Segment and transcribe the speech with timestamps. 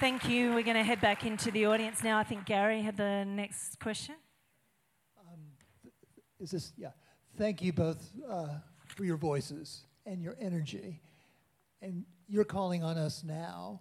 [0.00, 0.54] Thank you.
[0.54, 2.18] We're going to head back into the audience now.
[2.18, 4.14] I think Gary had the next question.
[5.18, 5.40] Um,
[6.38, 6.90] is this, yeah.
[7.36, 11.00] Thank you both uh, for your voices and your energy.
[11.82, 13.80] And you're calling on us now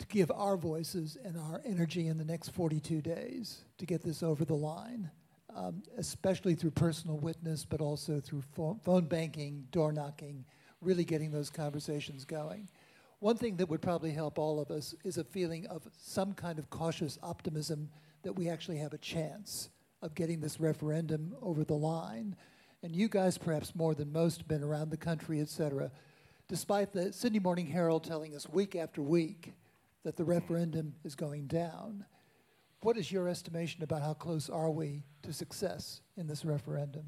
[0.00, 4.22] to give our voices and our energy in the next 42 days to get this
[4.22, 5.10] over the line,
[5.56, 8.42] um, especially through personal witness, but also through
[8.82, 10.44] phone banking, door knocking,
[10.82, 12.68] really getting those conversations going.
[13.20, 16.58] One thing that would probably help all of us is a feeling of some kind
[16.58, 17.90] of cautious optimism
[18.22, 19.68] that we actually have a chance
[20.00, 22.34] of getting this referendum over the line.
[22.82, 25.90] And you guys, perhaps more than most, have been around the country, et cetera.
[26.48, 29.52] Despite the Sydney Morning Herald telling us week after week
[30.02, 32.06] that the referendum is going down,
[32.80, 37.04] what is your estimation about how close are we to success in this referendum?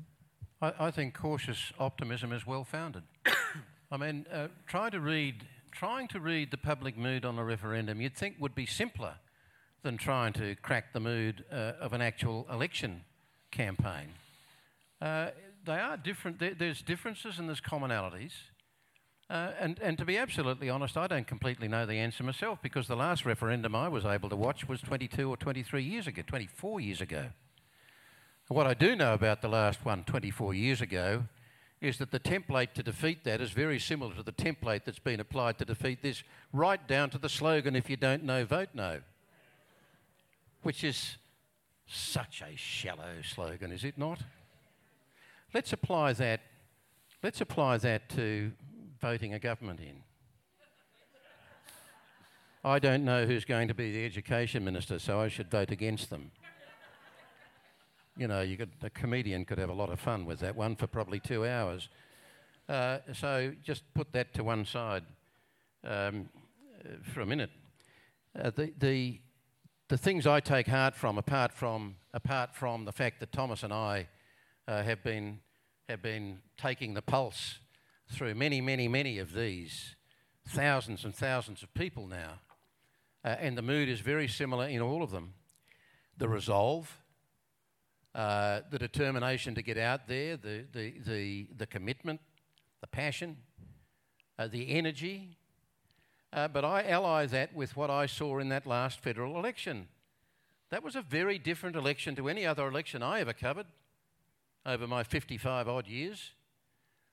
[0.60, 3.04] I, I think cautious optimism is well founded.
[3.90, 8.00] I mean, uh, try to read trying to read the public mood on a referendum,
[8.00, 9.14] you'd think would be simpler
[9.82, 13.02] than trying to crack the mood uh, of an actual election
[13.50, 14.08] campaign.
[15.00, 15.30] Uh,
[15.64, 16.38] they are different.
[16.38, 18.32] There's differences and there's commonalities.
[19.30, 22.86] Uh, and, and to be absolutely honest, I don't completely know the answer myself because
[22.86, 26.80] the last referendum I was able to watch was 22 or 23 years ago, 24
[26.80, 27.26] years ago.
[28.48, 31.24] What I do know about the last one, 24 years ago,
[31.82, 35.18] is that the template to defeat that is very similar to the template that's been
[35.18, 39.00] applied to defeat this, right down to the slogan, if you don't know, vote no.
[40.62, 41.16] Which is
[41.88, 44.20] such a shallow slogan, is it not?
[45.52, 46.40] Let's apply that,
[47.20, 48.52] let's apply that to
[49.00, 50.04] voting a government in.
[52.64, 56.10] I don't know who's going to be the education minister, so I should vote against
[56.10, 56.30] them
[58.16, 60.76] you know, you could, a comedian could have a lot of fun with that one
[60.76, 61.88] for probably two hours.
[62.68, 65.04] Uh, so just put that to one side
[65.84, 66.28] um,
[67.02, 67.50] for a minute.
[68.38, 69.20] Uh, the, the,
[69.88, 73.72] the things I take heart from, apart from, apart from the fact that Thomas and
[73.72, 74.08] I
[74.68, 75.40] uh, have, been,
[75.88, 77.58] have been taking the pulse
[78.10, 79.96] through many, many, many of these,
[80.46, 82.40] thousands and thousands of people now,
[83.24, 85.34] uh, and the mood is very similar in all of them.
[86.18, 86.98] The resolve,
[88.14, 92.20] uh, the determination to get out there, the, the, the, the commitment,
[92.80, 93.36] the passion,
[94.38, 95.36] uh, the energy.
[96.32, 99.88] Uh, but I ally that with what I saw in that last federal election.
[100.70, 103.66] That was a very different election to any other election I ever covered
[104.64, 106.32] over my 55 odd years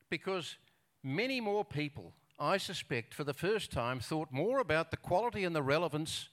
[0.09, 0.57] because
[1.03, 5.55] many more people, I suspect, for the first time, thought more about the quality and
[5.55, 6.29] the relevance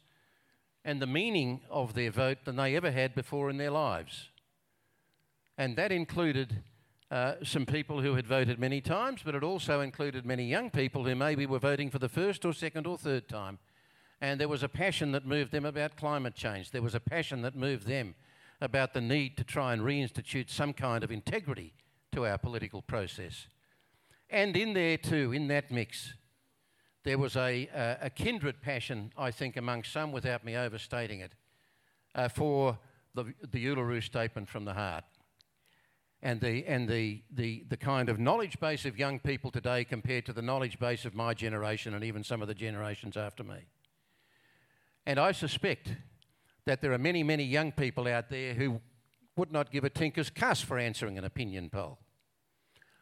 [0.84, 4.30] and the meaning of their vote than they ever had before in their lives.
[5.58, 6.62] And that included
[7.10, 11.04] uh, some people who had voted many times, but it also included many young people
[11.04, 13.58] who maybe were voting for the first or second or third time.
[14.20, 16.70] And there was a passion that moved them about climate change.
[16.70, 18.14] There was a passion that moved them
[18.60, 21.74] about the need to try and reinstitute some kind of integrity
[22.12, 23.46] to our political process.
[24.30, 26.14] And in there, too, in that mix,
[27.04, 31.32] there was a, a, a kindred passion, I think, among some, without me overstating it,
[32.14, 32.78] uh, for
[33.14, 35.04] the, the Uluru Statement from the Heart
[36.26, 40.26] and the, and the, the, the kind of knowledge base of young people today compared
[40.26, 43.58] to the knowledge base of my generation and even some of the generations after me.
[45.06, 45.94] And I suspect
[46.64, 48.80] that there are many, many young people out there who
[49.36, 51.96] would not give a tinker's cuss for answering an opinion poll.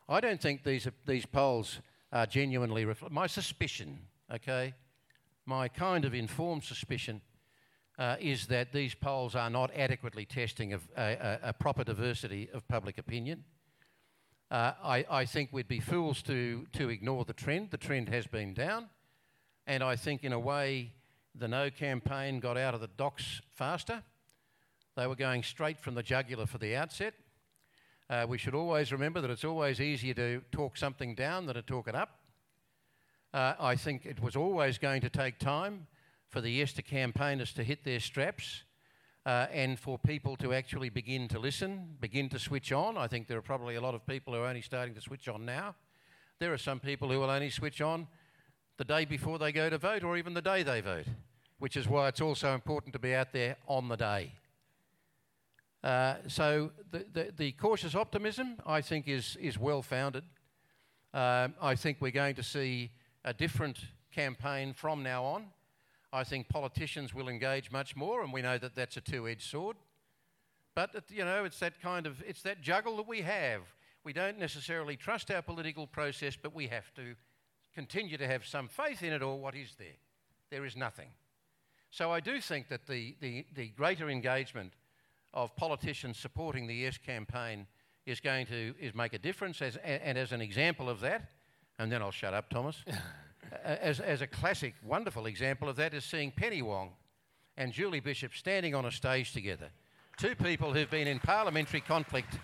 [0.07, 1.81] I don't think these, these polls
[2.13, 4.75] are genuinely my suspicion, okay?
[5.47, 7.23] My kind of informed suspicion
[7.99, 12.49] uh, is that these polls are not adequately testing of a, a, a proper diversity
[12.53, 13.45] of public opinion.
[14.51, 17.71] Uh, I, I, think we'd be fools to, to ignore the trend.
[17.71, 18.89] The trend has been down.
[19.67, 20.93] And I think, in a way,
[21.35, 24.03] the No campaign got out of the docks faster.
[24.97, 27.15] They were going straight from the jugular for the outset.
[28.11, 31.63] Uh, we should always remember that it's always easier to talk something down than to
[31.63, 32.19] talk it up.
[33.33, 35.87] Uh, I think it was always going to take time
[36.29, 38.65] for the Yes to campaigners to hit their straps
[39.27, 42.99] uh, and for people to actually begin to listen, begin to switch on.
[42.99, 45.29] I think there are probably a lot of people who are only starting to switch
[45.29, 45.75] on now.
[46.41, 48.07] There are some people who will only switch on
[48.77, 51.07] the day before they go to vote or even the day they vote,
[51.59, 54.33] which is why it's also important to be out there on the day.
[55.83, 60.25] Uh, so the, the, the, cautious optimism, I think, is, is well founded.
[61.13, 62.91] Um, I think we're going to see
[63.25, 63.79] a different
[64.11, 65.47] campaign from now on.
[66.15, 69.77] I think politicians will engage much more, and we know that that's a two-edged sword.
[70.73, 73.63] But you know, it's that kind of it's that juggle that we have.
[74.05, 77.17] We don't necessarily trust our political process, but we have to
[77.75, 79.23] continue to have some faith in it.
[79.23, 79.99] Or what is there?
[80.51, 81.09] There is nothing.
[81.91, 84.75] So I do think that the, the, the greater engagement
[85.33, 87.67] of politicians supporting the Yes campaign
[88.07, 89.61] is going to is make a difference.
[89.63, 91.31] As, and as an example of that,
[91.79, 92.85] and then I'll shut up, Thomas.
[93.63, 96.91] as, as a classic, wonderful example of that is seeing Penny Wong
[97.57, 99.69] and Julie Bishop standing on a stage together.
[100.17, 102.39] Two people who've been in parliamentary conflict,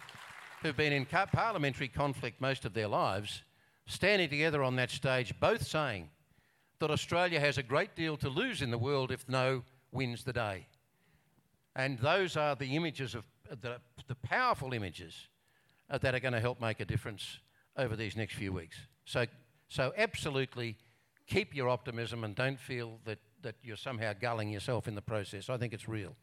[0.62, 3.42] who've been in parliamentary conflict most of their lives,
[3.86, 6.08] standing together on that stage, both saying
[6.78, 9.62] that Australia has a great deal to lose in the world if no
[9.92, 10.66] wins the day.
[11.76, 13.24] And those are the images of
[13.60, 13.76] the,
[14.06, 15.28] the powerful images
[15.90, 17.38] uh, that are going to help make a difference
[17.76, 18.76] over these next few weeks.
[19.04, 19.26] So,
[19.68, 20.76] so absolutely
[21.30, 25.48] keep your optimism and don't feel that, that you're somehow gulling yourself in the process.
[25.48, 26.14] I think it's real.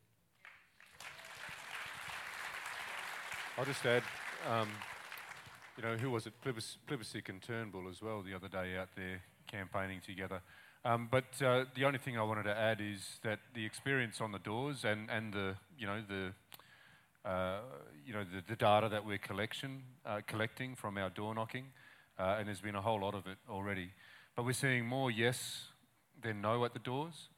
[3.58, 4.04] I'll just add,
[4.48, 4.70] um,
[5.78, 6.34] you know, who was it?
[6.44, 10.42] Plibersek and Turnbull as well the other day out there campaigning together.
[10.86, 14.32] Um, but uh, the only thing I wanted to add is that the experience on
[14.32, 17.60] the doors and, and the, you know, the, uh,
[18.06, 21.66] you know, the, the, data that we're collection, uh, collecting from our door knocking,
[22.20, 23.90] uh, and there's been a whole lot of it already.
[24.38, 25.64] But we're seeing more yes
[26.22, 27.30] than no at the doors,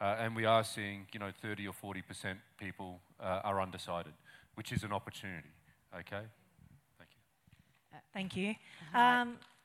[0.00, 4.12] uh, and we are seeing, you know, 30 or 40% people uh, are undecided,
[4.54, 5.48] which is an opportunity,
[5.92, 6.22] okay?
[6.98, 7.98] Thank you.
[8.14, 8.54] thank you.
[8.94, 9.38] Um,